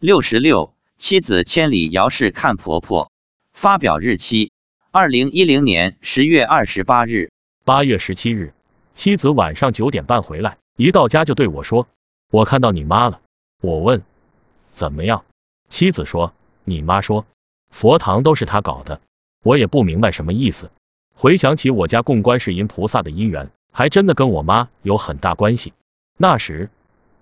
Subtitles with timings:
[0.00, 3.10] 六十六，妻子千里遥视看婆婆。
[3.52, 4.52] 发表日期：
[4.92, 7.32] 二零一零年十月二十八日。
[7.64, 8.54] 八月十七日，
[8.94, 11.88] 妻子晚上九点半回来，一到家就对我说
[12.30, 13.20] ：“我看到你妈了。”
[13.60, 14.04] 我问
[14.70, 15.24] ：“怎么样？”
[15.68, 17.26] 妻子说：“你妈说
[17.68, 19.00] 佛堂都是她搞的。”
[19.42, 20.70] 我也不明白什么意思。
[21.12, 25.72] 回想起我家供观世音菩萨的姻缘，还真的跟我妈有很大关系。
[26.16, 26.70] 那时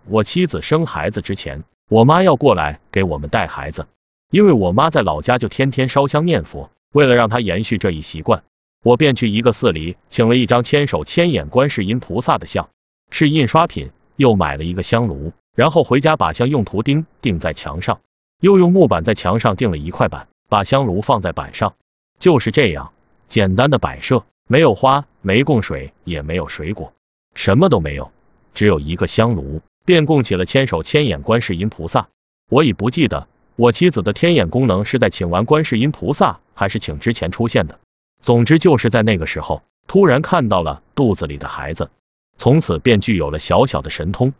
[0.04, 3.86] 我妻子生孩子之前，我妈要过来给我们带孩子，
[4.32, 8.42] 因为我妈在老家就天天烧香念佛，为了让她延续这一习惯，
[8.82, 12.70] 我便去一个寺里请了一张千手千眼观世音菩萨的像，
[13.10, 18.00] 是印刷品，又买了一个香炉，然后回家把香用图钉钉在墙上，
[18.40, 21.74] 又用木板在墙上钉了一块板，把香炉放在板上，
[22.18, 22.92] 就是这样。
[23.28, 26.92] 简单的摆设，没有花，没供水，也没有水果，
[27.34, 28.10] 什么都没有，
[28.54, 32.08] 只有一个香炉，便供起了千手千眼观世音菩萨。
[32.50, 33.26] 我已不记得
[33.56, 37.78] 我妻子的天眼功能是在请完观世音菩萨，还是请之前出现的。
[38.20, 41.90] 总之就是在那个时候，突然看到了肚子里的孩子，
[42.36, 44.34] 从此便具有了小小的神通。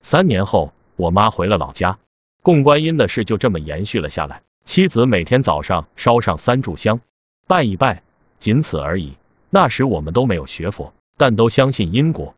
[0.00, 1.98] 三年后，我妈回了老家，
[2.42, 4.42] 供观音的事就这么延续了下来。
[4.64, 7.00] 妻子每天早上烧上三炷香，
[7.46, 8.02] 拜一拜。
[8.38, 9.14] 仅此而已。
[9.50, 12.34] 那时我们都没有学佛，但都相信因果，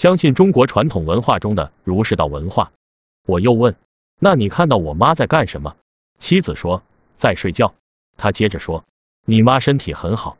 [0.00, 2.72] 相信中国传统文化中的儒释道文化。
[3.26, 3.76] 我又问
[4.18, 5.76] ：“那你看到我妈在干什么？”
[6.18, 6.82] 妻子说
[7.20, 7.74] ：“在睡觉。”
[8.16, 8.86] 他接着说
[9.26, 10.38] ：“你妈身体很好。”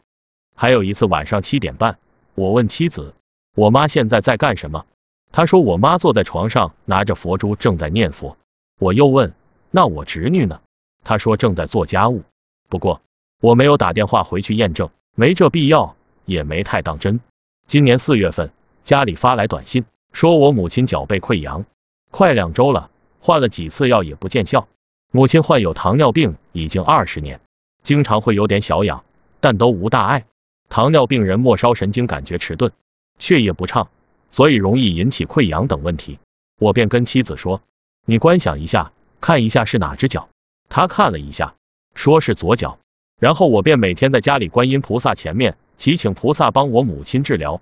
[0.57, 1.99] 还有一次晚上七点半，
[2.35, 3.13] 我问妻子
[3.55, 4.87] ：“我妈现在在干什么？”
[5.31, 8.39] 她说：“我妈坐在床上，拿着佛珠，正在念佛。”
[8.81, 9.35] 我又问
[9.71, 10.63] ：“那我侄女呢？”
[11.05, 12.23] 她说：“正在做家务。”
[12.71, 13.03] 不过
[13.43, 14.89] 我没有打电话回去验证。
[15.15, 17.21] 没这必要，也没太当真。
[17.67, 18.51] 今年四月份，
[18.85, 21.65] 家里发来短信，说我母亲脚背溃疡，
[22.11, 24.69] 快两周了，换了几次药也不见效。
[25.13, 27.41] 母亲患有糖尿病已经二十年，
[27.83, 29.05] 经常会有点小痒，
[29.41, 30.25] 但都无大碍。
[30.69, 32.73] 糖尿病人末梢神经感觉迟钝，
[33.19, 33.89] 血液不畅，
[34.31, 36.19] 所以容易引起溃疡等问题。
[36.59, 37.63] 我便跟妻子说
[38.07, 40.29] ：“你观想一下，看一下是哪只脚。”
[40.69, 41.55] 他看了一下，
[41.95, 42.79] 说是左脚。
[43.19, 47.61] 然后我便每天在家里观音菩萨前面祈请菩萨帮我母亲治疗，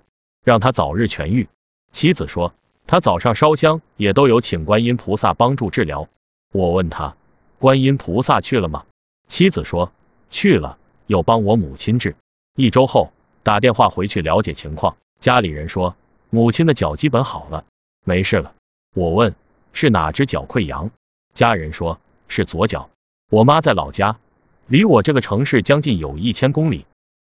[0.49, 1.47] 让他早日痊愈。
[1.91, 2.55] 妻子说，
[2.87, 6.09] 他早上烧香也都有请观音菩萨帮助治疗。
[6.51, 7.15] 我问他，
[7.59, 8.85] 观音菩萨去了吗？
[9.27, 9.91] 妻子说，
[10.31, 12.15] 去了，有帮我母亲治。
[12.55, 15.95] 一周后打电话回去了解情况，家里人说
[16.31, 17.65] 母亲的脚基本好了，
[18.03, 18.55] 没事了。
[18.95, 19.35] 我问
[19.71, 20.89] 是哪只脚溃疡，
[21.35, 22.89] 家人说是左脚。
[23.29, 24.17] 我妈在老家。
[24.65, 26.87] 离我这个城市将近有一千公里，